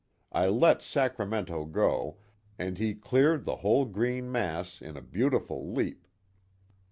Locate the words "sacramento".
0.81-1.63